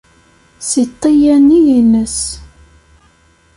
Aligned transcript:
Si 0.69 0.81
ṭṭiya-nni-ines. 0.91 2.19